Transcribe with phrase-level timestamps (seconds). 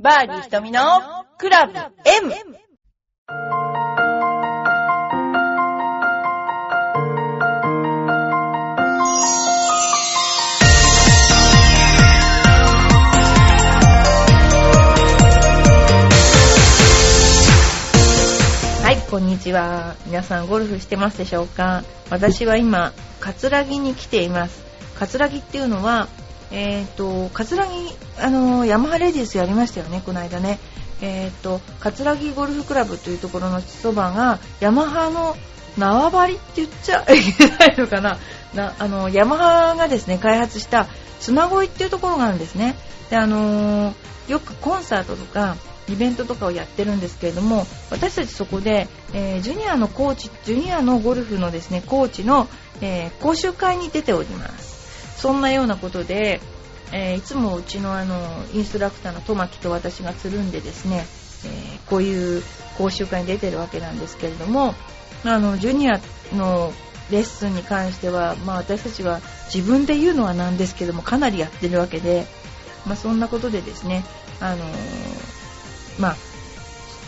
[0.00, 0.80] バーディー瞳の
[1.38, 1.82] クラブ M!
[18.84, 19.96] はい、こんにちは。
[20.06, 21.82] 皆さんゴルフしてますでしょうか？
[22.08, 24.62] 私は今、葛城に来ています。
[24.96, 26.06] 葛城っていうのは、
[26.50, 27.76] えっ、と、葛城、
[28.18, 30.58] あの、ヤマハレディスやりましたよね、この間ね。
[31.00, 35.36] えっ、と、葛城ゴルフクラブというところのそばが、ヤマハの
[35.76, 38.18] 縄張りって言っちゃ いけないのかな。
[38.54, 40.86] なあの、ヤマハがですね、開発した
[41.20, 42.76] 妻恋っていうところがあるんですね。
[43.10, 43.94] で、あの
[44.28, 45.56] よくコンサートとか、
[45.90, 52.48] イベントとかをやってるんですけれども私たちそこで、えージュニアのコーチジュニアのゴルフのですねコーチの、
[52.80, 54.67] えー講習会に出ております
[55.18, 56.40] そんなようなことで、
[56.92, 58.16] えーいつもうちのあの
[58.54, 61.04] インストラクターのトマキと私がつるんでですね、
[61.44, 62.42] えーこういう
[62.76, 64.74] 講習会に出てるわけなんですけれども
[65.24, 66.00] あのジュニア
[66.34, 66.72] の
[67.10, 69.20] レッスンに関しては、まあ、私たちは
[69.52, 72.26] 自分で言うのはなんですけどもかなりやってるわけで、
[72.86, 74.04] まあ、そんなことでですね
[74.38, 75.28] あのー
[75.98, 76.16] まあ、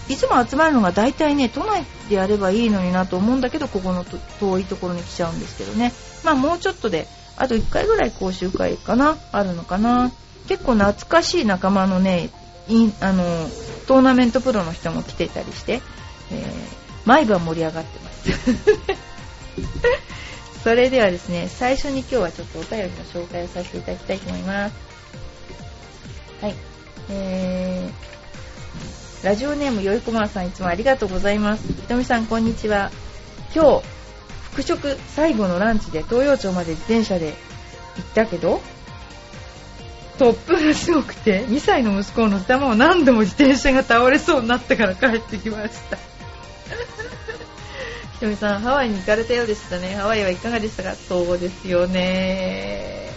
[0.08, 4.04] いつも集まるのが大体ね、都内でやればいいのになと思うんだけど、ここの
[4.40, 5.92] 遠いところに来ちゃうんですけどね。
[6.24, 7.06] まあもうちょっとで、
[7.40, 10.12] あと1回ぐらい講習会かな、あるのかな？
[10.46, 12.30] 結構懐かしい仲間のね、
[12.68, 13.24] いあの、
[13.86, 15.80] トーナメントプロの人も来てたりして、
[16.30, 18.30] えー毎晩盛り上がってます。
[20.62, 24.74] それではですね、最初に今日はちょっとお便りの紹介をさせていただきたいと思います。
[26.42, 26.54] はい。
[27.08, 31.66] えー、ラジオネームよいこまさんいつもありがとうございます。
[31.66, 32.90] ひとみさんこんにちは。
[33.54, 33.82] 今日、
[34.50, 37.34] 復職最後のランチで東洋町まで自転車で
[37.96, 38.60] 行ったけど、
[40.18, 45.96] 突風がすごくて、2歳の息子を乗せたまま何度も自転車が倒れそうになってから帰ってきました。
[48.14, 49.94] ひとみさん、ハワイに行かれたようでしたね。
[49.94, 50.94] ハワイはいかがでしたか？
[50.94, 53.08] そうですよね。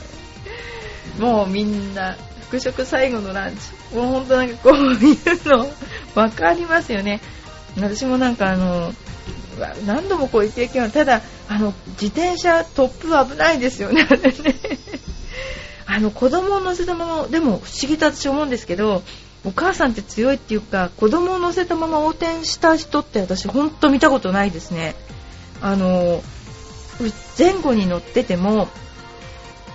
[1.19, 3.95] もうみんな、復職最後のランチ。
[3.95, 5.69] もう本当なんかこういうの、
[6.15, 7.19] わかりますよね。
[7.77, 8.93] 私もなんかあの、
[9.85, 14.07] 何度もこういう経験は、ただ、あの、自転車突風危ないですよね、
[15.85, 15.99] あ。
[15.99, 19.03] の、子供を乗せたまま、でも不思議と私思うんですけど、
[19.45, 24.95] お母さんって強いっていうか、子供を乗せたまま横転した人って私ほんと見たことないですね。
[25.61, 26.23] あの、
[27.37, 28.69] 前後に乗ってても、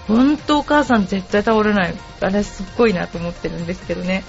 [0.06, 1.94] 本当お母さん絶対倒れない。
[2.20, 4.24] あれすっごいなと思ってるんですけどね。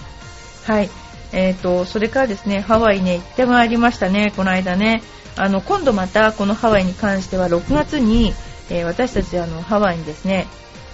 [0.66, 0.90] はい。
[1.32, 5.02] えーと、それからですね、ハワイね、行ってまいりましたね、この間ね。
[5.40, 8.34] あの、今度またこのハワイに関しては6月に、
[8.70, 10.48] えー私たちあの、ハワイにですね、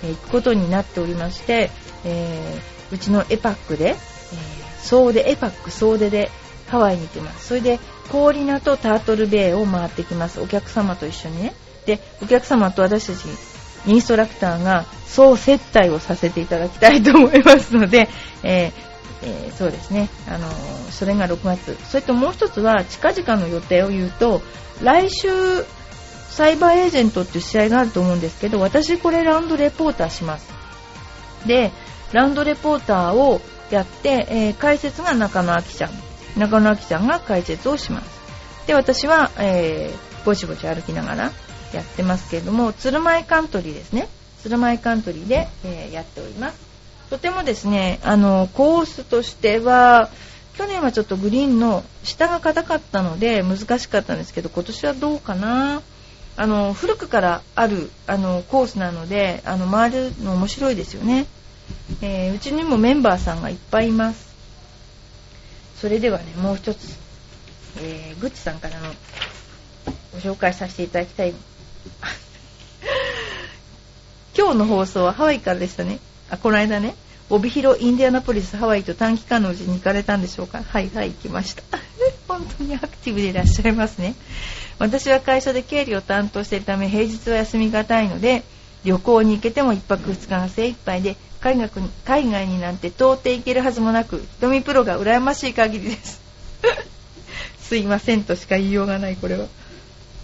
[0.04, 1.72] えー行くことになっておりまして、
[2.06, 3.96] えーうちのエパックで、え
[4.80, 6.30] 総出、エパック総出で
[6.68, 7.48] ハワイに行きます。
[7.48, 7.80] それで、
[8.12, 10.40] コーリナとタートルベイを回ってきます。
[10.40, 11.56] お客様と一緒にね。
[11.88, 13.26] で、お客様と私たち、
[13.88, 18.10] インストラクターが総接待をさせていただきたいと思いますので、
[18.44, 18.72] え
[19.24, 21.78] えーそうですね、あのーそれが6月。
[21.90, 24.42] それともう一つは、近々の予定を言うと、
[24.82, 25.28] 来週、
[26.30, 30.48] サイバーエージェントっていう試合があると思うんですけど、私これラウンドレポーターします。
[31.46, 31.72] で、
[32.12, 35.92] ラウンドレポーターをやって、えー解説が中野明ちゃん。
[36.38, 38.08] 中野明ちゃんが解説をします。
[38.68, 41.32] で、私は、えーぼちぼち歩きながら
[41.72, 44.08] やってますけれども、鶴舞カントリーですね。
[44.42, 46.75] 鶴舞カントリーで、えやっております。
[47.10, 50.10] とてもですね、あの、コースとしては、
[50.58, 55.82] 去年はちょっとグリーンの下が硬かったので難しかったんですけど、今年はどうかな
[56.38, 61.28] あの、古くからある、あの、コースなので、あの、回るの面白いですよね。
[62.02, 64.34] えーうちにもメンバーさんがいっぱいいます。
[65.80, 66.98] それではね、もう一つ、
[67.80, 68.94] えー、グッチさんからの
[70.14, 71.34] ご紹介させていただきたい。
[74.38, 76.00] 今日の放送はハワイからでしたね。
[76.36, 76.96] あ、この間ね、
[77.30, 80.62] 帯広、インディアナポリス、ハワイと短期間のうちに行かれたんでしょうか？
[80.64, 81.64] はい、はい、行きました。
[82.28, 84.16] 本当にアクティブでいらっしゃいますね。
[84.78, 88.44] 私は会社で経理を担当しているため、平日は休みがたいので、
[88.84, 96.20] 旅行に行けても1泊2日が精一杯で、海外に海外になんて到底行けるはずもなく、瞳プロが羨ましい限りです。
[97.62, 99.48] すいませんとしか言いようがない、これは。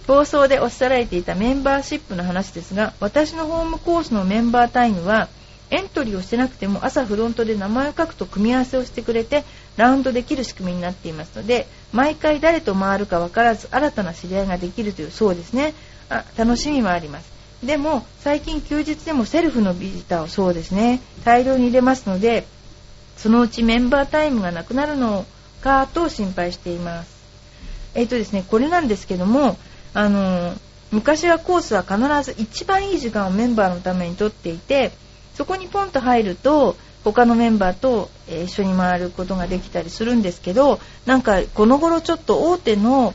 [0.06, 5.28] 放送でおっしゃられていたメンバーシップの話ですが、私のホームコースのメンバータイムは、
[5.72, 9.44] エントリーをしてなくても朝フロントで名前を書くと組み合わせをしてくれて
[9.76, 15.74] ラウンドできる仕組みになっていますので毎回誰と回るか分からず新たな知り合いができるというそうですね。
[16.08, 17.32] あ楽しみもあります。
[17.64, 21.00] でも最近休日でもセルフのビジターをそうですね。
[21.24, 22.46] 大量に入れますので
[23.16, 25.24] そのうちメンバータイムがなくなるの
[25.62, 27.22] かと心配しています。
[27.94, 29.56] えっ、ー、とですね、これなんですけども、
[29.94, 30.54] あの、
[30.90, 34.92] 昔はコースは必ず一番いい時間をメンバーのためにとっていて、
[35.34, 43.14] そこにポンと入ると、他のメンバーと一緒に回ることができたりするんですけど、なんかこの頃ちょっと大手の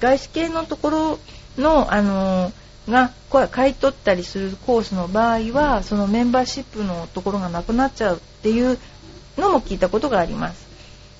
[0.00, 1.18] 外資系のところ
[1.58, 2.52] の、あの
[2.88, 3.10] が
[3.50, 8.78] 買い取ったりするコースの場合は、そのメンバーシップのところがなくなっちゃうっていう
[9.38, 10.66] のも聞いたことがあります。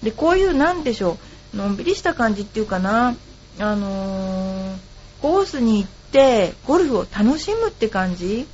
[0.02, 1.16] で、こういうなんでしょ
[1.54, 3.16] う、のんびりした感じっていうかな、
[3.58, 4.76] あのー、
[5.22, 8.46] コースに行ってゴルフを楽しむって感じ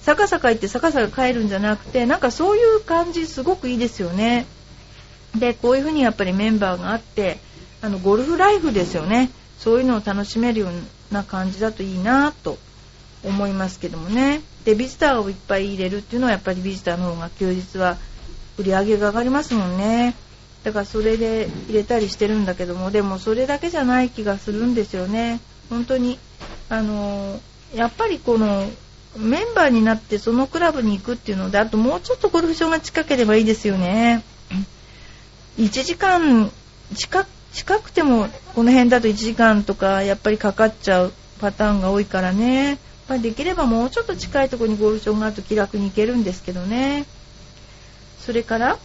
[0.00, 4.46] さかさか行ってさかさか帰るんじゃなくて、なんかそういう感じすごくいいですよね。
[5.36, 7.38] で、こういうふうにやっぱりメンバーがあって、
[7.82, 9.30] あの、ゴルフライフですよね。
[9.58, 12.58] そういうのを楽しめるような感じだといいなと
[13.24, 14.40] 思いますけどもね。
[14.64, 17.96] で、ビジターをいっぱい入れるっていうのはやっぱりビジターの方が休日は
[18.56, 20.14] 売り上げが上がりますもんね。
[20.64, 25.40] だからそれで入れたりしてるんだけども、でもそれだけじゃない気がするんですよね。
[25.70, 26.18] 本当に、
[26.68, 27.40] あの
[27.74, 28.68] やっぱりこの
[29.16, 34.22] メンバーになってそのクラブに行くっていうので、あともうちょっとゴルフ場が近ければいいですよね。
[35.58, 36.52] 1時間
[36.94, 37.24] 近
[37.80, 42.78] くてもこの辺だと1時間とかやっぱりかかっちゃうパターンが多いからね。
[43.08, 47.06] まあ、できればもうちょっと近いとこにゴルフ場があると気楽に行けるんですけどね。
[48.20, 48.78] それから、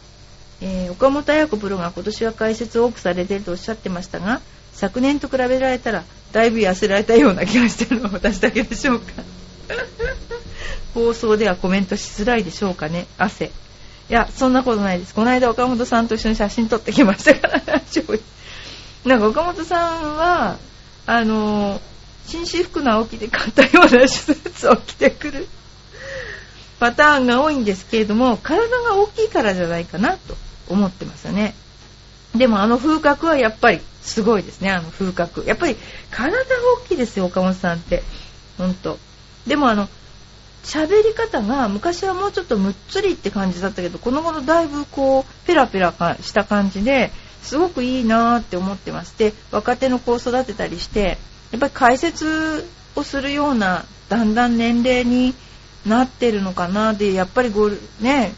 [0.62, 4.40] えー、岡本彩子プロが今年は解説を多くされてるとおっしゃってましたが、
[4.72, 9.24] 昨年と比べられたらだいぶ痩せられたような気がしてるのは私だけでしょうか。
[10.94, 13.08] 放送ではコメントしづらいでしょうかね。
[13.18, 13.46] 汗。
[13.46, 15.14] いや、そんなことないです。
[15.14, 17.62] この間岡本さんと一緒に写真撮ってきましたから。
[19.06, 20.58] なんか岡本さんは、
[21.06, 21.82] あの、
[22.28, 25.48] 紳士服の青木で買ったようなスーツを着てくる
[26.80, 30.38] パターンが多いんですけれども、体が大きいからじゃないかなと
[30.70, 31.54] 思ってますよね。
[32.36, 35.44] でもあの風格はやっぱりすごいですね、あの風格。
[35.46, 35.78] やっぱり
[36.12, 36.44] 体が
[36.84, 38.04] 大きいですよ、岡本さんって。
[38.58, 38.98] ほんと。
[39.48, 39.90] でもあの、
[40.64, 47.12] 喋り方が昔はもうちょっとむっつりって感じだったけど、この頃だいぶこう、ペラペラした感じで、
[47.42, 51.18] すごくいいなーって思ってまして、若手の子を育てたりして、
[51.52, 55.36] やっぱり解説をするような、だんだん年齢に
[55.86, 58.34] なってるのかなで、やっぱりゴル,、ね、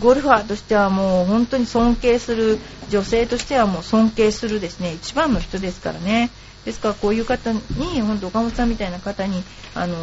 [0.00, 2.58] ゴルファーとしてはもう本当に尊敬する、
[2.90, 6.30] 女性としてはもう尊敬するですね、一番の人ですからね。
[6.66, 7.60] ですからこういう方に、
[8.02, 9.42] 本当岡本さんみたいな方に、
[9.74, 9.96] あの、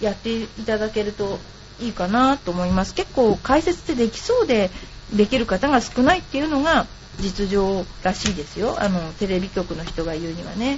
[0.00, 1.38] やっていただけると
[1.80, 2.94] いいかなと思います。
[2.94, 4.70] 結構解説ってできそうで
[5.12, 6.86] できる方が少ないっていうのが
[7.20, 8.76] 実情らしいですよ。
[8.80, 10.72] あの、テレビ局の人が言うにはね。
[10.72, 10.76] や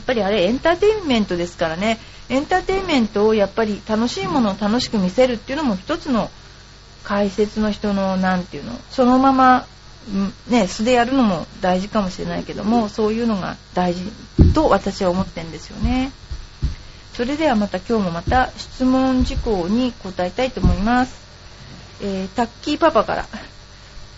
[0.00, 1.98] っぱりあれエンターテインメントですからね。
[2.28, 6.30] エンターテインメントをやっぱり楽しいものを楽しく見せるっていうのも一つの
[7.04, 9.66] 解説の人の何て言うの、そのまま
[10.48, 14.10] ね、素でやるのも大事かもしれないけども、そういうのが大事
[14.54, 16.10] と私は思ってるんですよね。
[17.14, 21.20] それではまた今日もまた質問事項に答えたいと思います。
[22.00, 23.26] えー、タッキーパパから、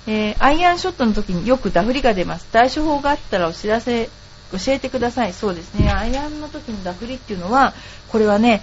[0.06, 2.46] えー、アイアンショットの時によくダフリが出ます。
[2.52, 4.08] 対処法があったらお知らせ、
[4.52, 5.32] 教えてください。
[5.32, 5.91] そうですね。
[5.91, 7.75] アイアンの時のダフリっていうのは、
[8.08, 8.62] これはね、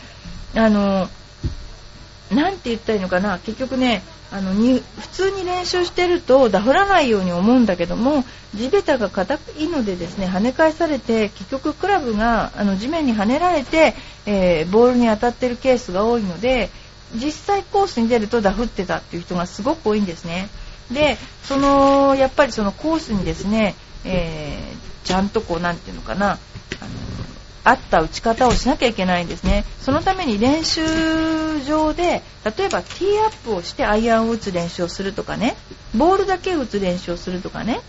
[0.56, 1.10] あの、
[2.32, 4.02] なんて言ったらいいのかな、結局ね、
[4.32, 8.24] あのに普通に練習してるとダフらないように思うんだけども
[8.56, 13.94] 地べたが硬いのでですね跳ね返されて結局クラブがあの地面に跳ねられて、
[14.26, 16.70] えー、ボールに当たってるケースが多いので
[17.14, 20.50] 実際コースに出るとダフってたっていう人がすごく多いんですね。
[20.94, 26.38] でそのやっぱりそのコースにですね、えー、ちゃんとこうなんていうのかな
[27.64, 29.66] 合った打ち方をしなきゃいけないんですね。
[29.82, 30.82] そのために練習
[31.62, 35.56] 場で、例えばティーアップをしてアイアンを打つ練習をするとかね、
[35.96, 37.80] ボールだけ打つ練習をするとかね、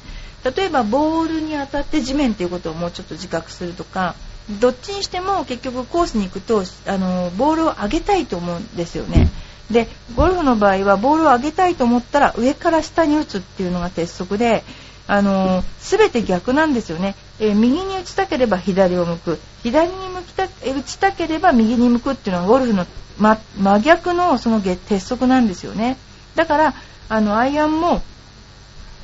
[0.45, 4.15] 例えばボールに当たって地面っていうことをもうちょっと自覚するとか、
[4.61, 9.31] どっちにしても結局コースに行くと、あの、ボールを上げたいと思うんですよね。
[9.71, 14.65] で、ゴルフの場合はボールを上げたいと思ったら上から下に打つっていうのが鉄則で、
[15.07, 19.39] あの全て逆なんですよね、え、右に打ちたければ左を向く。
[19.63, 20.49] 左に向きた打
[20.85, 22.87] ちたければ右に向くっていうのはゴルフの、
[23.19, 25.97] ま、真逆のその鉄則なんですよね。
[26.35, 26.75] だから
[27.09, 28.03] あのアイアンも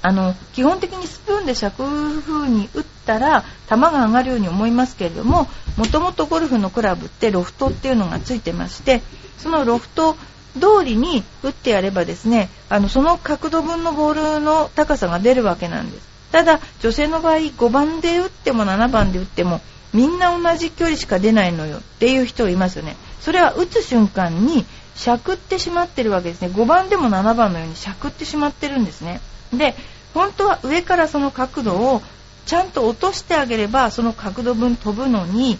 [0.01, 1.83] あの基本的にスプーンで尺
[2.21, 9.03] 風に打ったら球が上がるように思いますけれどももともとゴルフのクラブってロフトっていうのがついてまして
[9.39, 10.17] そのロフト
[10.59, 16.07] 通りに打ってやればですね、あの、その角度分のボールの高さが出るわけなんです。
[16.33, 19.61] ただ、女性の場合、5番で打っても7番で打っても、
[19.93, 22.97] みんな同じ距離しか出ないのよっていう人いますよね。
[23.21, 24.65] それは打つ瞬間に
[24.99, 29.21] しゃくってしまってるわけですね5番でも7番のようにしゃくってしまってるんですね
[29.53, 29.75] で
[30.13, 32.03] 本当は上からその角度を
[32.47, 35.59] ちゃんと落としてあげればその角度分飛ぶのに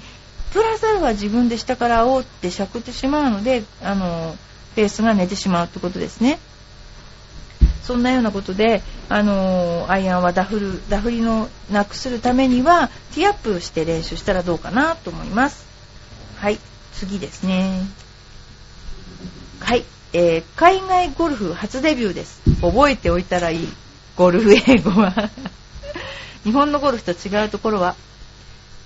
[0.53, 4.35] プラスアルファ自分で下から煽ってしゃくってしまうのであの
[4.79, 6.39] ペースが寝てしまうってことですね。
[7.83, 15.67] そんなようなことで、あのアイアンはダフルダフりのなくするためにはティーアップして練習したらどうかなと思います。
[16.37, 16.61] はい
[16.93, 17.81] 次ですね。
[19.59, 22.41] はい、えー、海外ゴルフ初デビューです。
[22.63, 23.69] 覚えておいたらいい。
[24.15, 25.29] ゴルフ英語は。
[26.45, 27.97] 日本のゴルフと違うところは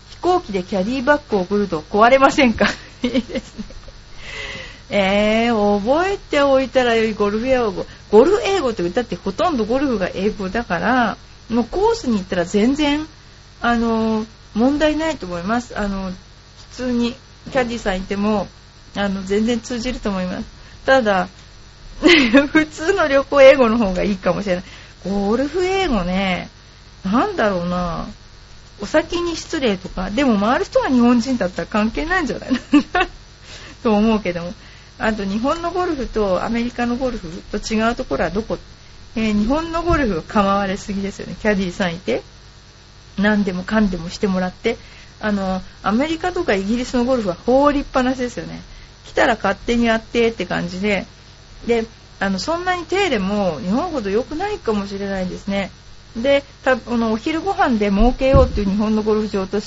[0.09, 2.65] 飛行機でキャディーバッグを送ると壊れませんか？
[3.05, 3.82] いいですね。
[4.95, 7.87] えー、覚えておいたらよいゴルフ英語。
[8.11, 11.17] ゴルフ英語って歌ってほとんどゴルフが英語だから、
[11.49, 13.07] もうコースに行ったら全然、
[13.63, 15.79] あの、問題ないと思います。
[15.79, 16.17] あの、普
[16.73, 17.15] 通に
[17.51, 18.49] キャディさんいても、
[18.95, 20.45] あの、全然通じると思います。
[20.85, 21.29] ただ、
[22.53, 24.65] 普通の旅行英語の方がいいかもしれない。
[25.09, 26.51] ゴルフ英語ね、
[27.03, 28.09] なんだろうな。
[28.83, 32.51] お先に失礼とか、でも回る人が日本人だったら関係ないんじゃない
[33.83, 34.53] と思うけども。
[35.03, 38.57] あと日本のゴルフとアメリカのゴルフと違うところはどこ、
[39.17, 41.35] えー、日本のゴルフは構われすぎですよね。
[41.43, 42.23] キャディーさんいて
[43.19, 44.77] 何でもかんでもしてもらって
[45.21, 48.63] あのアメリカとかイギリスのゴルフは放りっぱなしですよね。
[49.05, 51.05] 来たら勝手にやってって感じで
[51.67, 51.85] で
[52.21, 55.73] あのそんなに手入れも日本ほど良くないかもしれないですね。
[56.17, 59.61] でたこのお昼ご飯で儲けようっていう日本のゴルフ場と違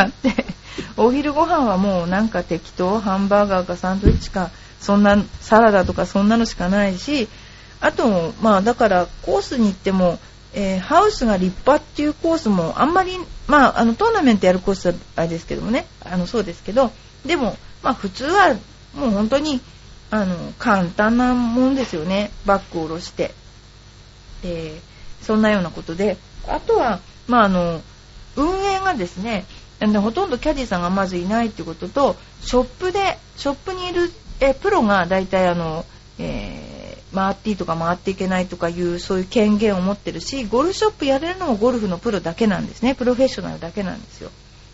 [0.00, 0.44] って
[0.96, 4.50] お昼ご飯はもうなんか適当ハンバーガーかサンドイッチか
[4.80, 7.28] そんなサラダとかそんなのしかないし
[7.80, 10.18] あとまあだからコースに行っても、
[10.54, 13.12] えー、ハウスが立派っていうコースもあんまり
[13.46, 15.86] まああのトーナメントやるコースはあれですけどもね。
[16.04, 16.90] あのそうですけど
[17.24, 18.54] でもまあ普通は
[18.94, 19.60] もう本当に
[20.10, 22.30] あの簡単なもんですよね。
[22.46, 23.34] バッグを下ろして。
[24.42, 24.80] で
[25.22, 26.16] そんなようなことで。
[26.48, 27.80] あとはまああの
[28.36, 29.44] 運営がですね
[29.80, 35.84] ほとんどキャディーさんがまずいないっていうこととショップでショップにいるえプロが大体あの、
[36.18, 42.94] えー、回っていいとか回っていけないとかいうそういう権限を持ってるしゴルフショップやれるのもゴルフのプロだけなんですね。
[42.94, 44.30] プロフェッショナルだけなんですよ。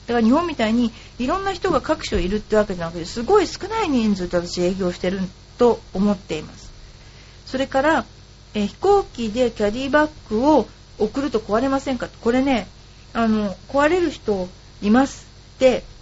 [0.07, 5.21] だから日本みたいにいろんな人が各所いるってわけじゃなくてすごい少ない人数で私営業してる
[5.59, 6.71] と思っています。
[7.47, 8.05] それから、
[8.55, 10.69] え、飛行機でキャディバッグを
[10.99, 12.09] 送ると壊れませんか？
[12.21, 12.69] これね
[13.13, 14.49] あの壊れる人
[14.81, 15.27] います
[15.59, 15.96] で飛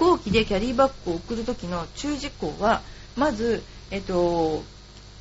[0.00, 2.80] 行機でキャリーバッグを送る時の注意事項は
[3.16, 4.62] まずえっと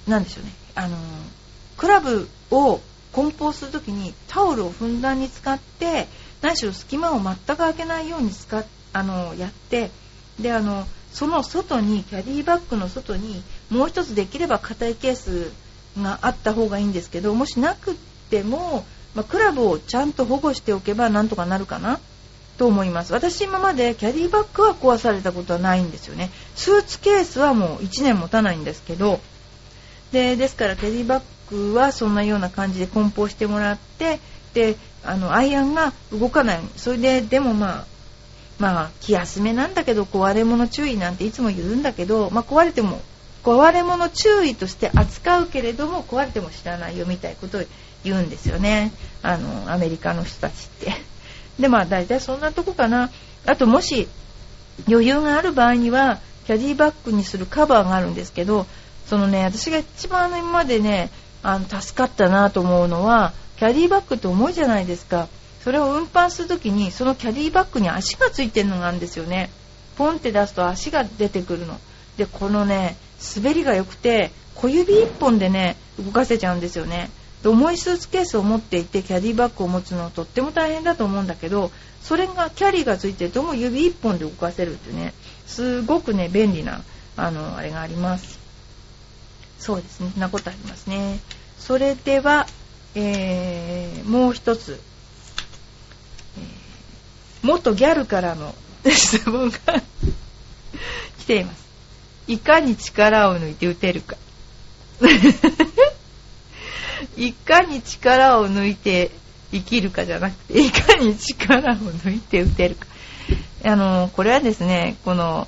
[0.08, 0.52] 何でしょうね。
[0.76, 0.98] あの
[1.76, 2.80] クラブを
[3.12, 6.08] 梱包する時にタオルをふんだんに使って
[6.42, 9.92] 何しろ隙間を全く開けないように使あのやって
[10.40, 15.52] であのその外にキャリーバッグの外にもう一つできれば硬いケース
[16.02, 17.96] があった方がいいんですけどもしなく
[18.30, 22.00] ても、まあ、クラブをちゃんと保護しておけばなんとかなるかな。
[22.60, 23.14] と思います。
[23.14, 26.30] 私今までキャディバッグは壊されたことはないんですよね。
[26.56, 29.22] スーツケースはもう1年持たないんですけど
[30.12, 34.20] でですからキャディバッグはそんなような感じで梱包してもらって
[34.54, 34.76] で
[35.06, 36.60] あのアイアンが動かない。
[36.76, 37.86] それででもまあ
[38.60, 43.00] まあ気休めなんだけど壊れ物注意なんていつも言うんだけど、まあ、壊れても
[43.42, 47.64] 壊れ物注意として扱うけれども壊れても知らないよみたいなことを
[48.04, 48.92] 言うんですよね。
[49.22, 51.19] あのアメリカの人たちって。
[51.60, 53.10] でまあ大体そんなとこかな。
[53.46, 54.08] あともし
[54.88, 58.66] 余裕がある場合にはキャディバッグにするカバーがあるんですけど
[59.08, 61.10] そのね私が一番今までね
[61.44, 65.28] あの助かったなと思うのはキャディバッグって重いじゃないですか。
[65.64, 69.50] それを運搬する時にそのキャディバッグに足がついてるのがあるんですよね。
[69.98, 71.78] ポンって出すと足が出てくるの。
[72.18, 72.96] でこのね
[73.36, 77.10] 滑りが良くて小指1本でね動かせちゃうんですよね。
[77.46, 85.14] 重いスーツケースを持っていてキャディバッグを持つのはとっても大変だと思うんだけどそれがキャリーがついてるとも指1本で動かせるってね
[85.48, 86.82] すごくね便利な
[87.16, 88.40] あのあれがあります。
[89.60, 90.10] そうですね。
[90.14, 91.20] そんなことありますね。
[91.58, 92.48] それでは、
[92.96, 94.80] えー、もう一つ、
[96.38, 98.56] えー、元ギャルからの
[98.90, 99.58] 質問が
[101.20, 101.64] 来ています。
[102.28, 104.16] いかに力を抜いて打てるか。
[107.18, 109.12] いかに力を抜いて
[109.52, 112.88] 生きるかじゃなくて、いかに力を抜いて打てるか。
[113.66, 115.48] あの、これはですね、この、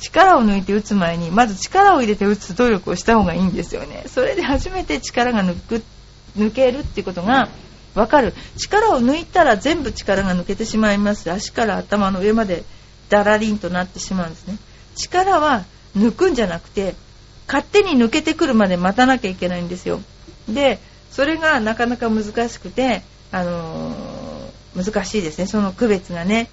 [0.00, 4.04] 力を抜いて打つ前に、まず力を入れて打つ努力をした方がいいんですよね。
[4.06, 5.82] それで初めて力が抜く、
[6.36, 7.48] 抜けるっていうことが
[7.94, 8.34] わかる。
[8.56, 11.30] 力を抜いたら全部力が抜けてしまいます。
[11.30, 12.64] 足から頭の上まで
[13.08, 14.56] ダラリンとなってしまうんですね。
[14.94, 15.64] 力は
[15.96, 16.94] 抜くんじゃなくて
[17.46, 20.00] 勝手に抜けてくるまで待たなきゃいけないんですよ
[20.48, 20.78] で
[21.10, 23.02] それがなかなか難しくて、
[23.32, 25.46] あのー、難しいですね。
[25.46, 26.48] その区別がね。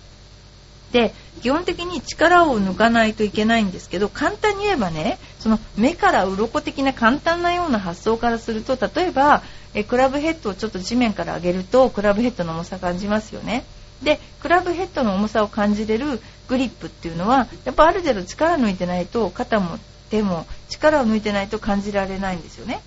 [0.92, 13.66] で基本的に力を抜かないといけないんですけど簡単に言えばねその目から鱗的な簡単なような発想からすると例えばえクラブヘッドをちょっと地面から上げるとクラブヘッドの重さ感じますよね。
[14.04, 22.82] でクラブヘッドの重さを感じれるグリップっていうのはやっぱある程度力抜いてないと肩も手も力を抜いてないと感じられないんですよね。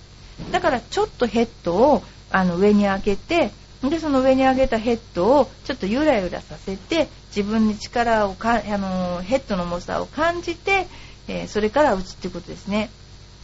[0.51, 3.51] だからちょっとヘッドをあの上に上げて
[3.83, 10.87] でその上に上げたヘッドをちょっとゆらゆらさせて自分に力をかあのヘッドの重さを感じて、
[11.27, 12.89] えー、それから打つっていうことですね。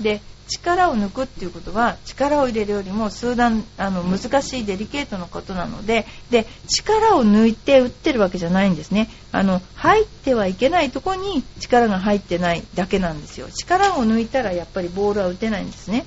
[0.02, 9.10] で力を抜くっていうことは力を入れるよりも数段あの難しいデリケートなことなのでで力を抜いて打ってるわけじゃないんですね。
[9.32, 13.48] あの入ってはいけないとこに力が入ってないだけなんですよ。
[13.50, 16.06] 力を抜いたらやっぱりボールは打てないんですね。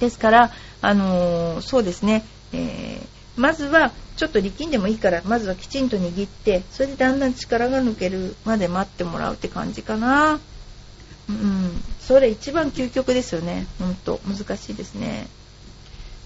[0.00, 0.50] ですから
[0.82, 10.38] あのー、そうですね、えーまずはちょっと力んでもいいからまずはきちんと握ってそれでだんだん力が抜けるまで待ってもらうって感じかな。
[11.28, 13.66] うんそれ一番究極ですよね。
[13.78, 14.20] ほんと。
[14.26, 15.28] 難しいですね。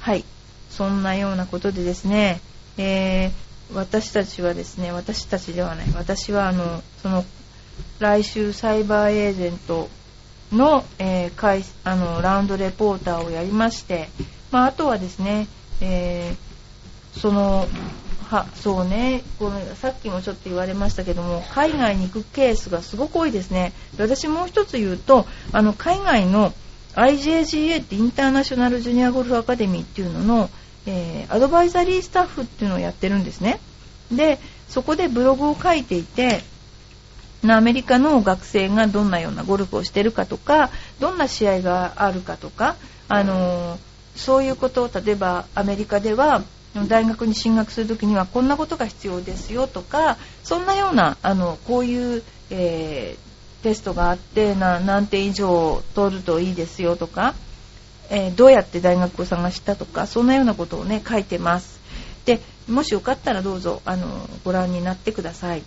[0.01, 0.25] はい。
[0.71, 2.41] そんなようなことでですね、
[2.79, 5.87] えー、私たちはですね私たちではない。
[5.95, 7.25] 私はあのその
[8.01, 9.89] 来週サイバーエージェント
[10.53, 14.09] の,、えー、あのラウンドレポーターをやりまして、
[14.51, 15.49] まあ、あとはですね、
[15.81, 16.55] えー
[17.19, 17.67] その
[18.29, 23.73] はそうねこのさっきもちょっと言われましたけども海外に行くケースがすごく多いですね。
[23.99, 26.53] 私もう一つ言うとあの海外の
[26.95, 30.51] IJGA ってインターナショナルジュニアゴルフアカデミーっていうのの、
[30.87, 33.61] えー、アドバイザリースタッフっていうのをやってるんですね。
[34.11, 36.43] でそこでブログを書いていて
[37.53, 40.71] アメリカの学生がどんなようなゴルフをしてるかとか
[41.01, 42.77] どんな試合があるかとか
[43.09, 43.79] あの
[44.17, 46.43] そういうことを例えばアメリカでは
[46.89, 57.35] 大学に進学する時にはこんなことが必要ですよとかそんなようなあのこういう、えー、テストがあってな何点以上取るといいですよとか、
[58.11, 61.81] えー、どうやって大学を探したとかそんなようなことをね書いてます。
[62.25, 65.63] でもしよかったらどうぞあのご覧になってください。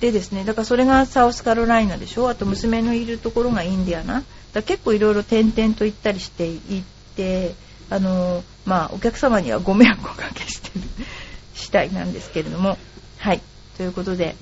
[0.00, 2.28] でですねだからそれがサウスカロライナでしょ？
[2.28, 4.22] あと娘のいるところがインディアナ？
[4.52, 6.82] だ結構いろいろ転々と行ったりしていっ
[7.16, 7.54] て
[7.88, 10.84] あのまあ、お客様にはご迷惑をおかけしてる
[11.54, 12.76] 次第なんですけれども、
[13.18, 13.40] はい。
[13.76, 14.34] ということで、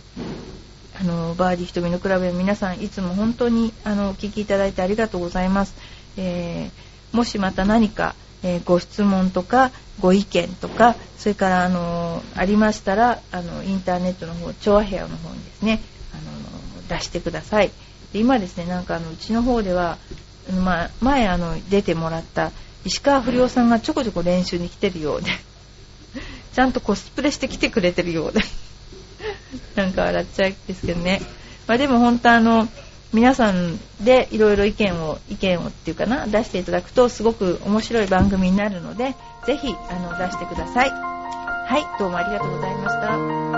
[0.99, 5.75] あの、バーディー瞳のクラブの皆さん、いつも本当に、あの、お聞きいただいてありがとうございます。
[6.17, 8.15] えー、もしまた何か、
[8.45, 15.81] えー、ご質問とか、ご意見とか、それから、あの、ありましたら、あの、インターネットの方、調和部屋の方にですね、
[16.13, 17.71] あの、出してください。
[18.13, 19.99] で今ですね、なんかあの、うちの方では、
[20.63, 22.53] まあ、前あの、出てもらった、
[22.85, 25.31] 石川不良さんがちょこちょこ練習に来てるようで
[26.55, 28.41] ちゃんとコスプレして来てくれてるようで
[29.75, 31.23] なんか笑っちゃうんですけどね。
[31.67, 32.69] まあでも本当あの、
[33.15, 39.15] 皆さんでいろいろ意見を、意見をっていうかな、出していただくとすごく面白い番組になるので、
[39.47, 40.91] ぜひ、あの、出してください。
[40.91, 43.55] はい、どうもありがとうございました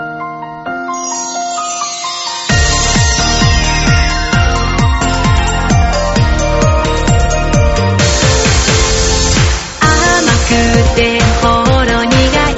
[10.47, 10.95] く。
[10.95, 11.47] てほ
[11.83, 12.13] ろ苦
[12.51, 12.55] い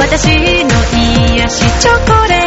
[0.00, 0.26] 私
[0.64, 0.70] の
[1.36, 2.41] 癒しチョコレート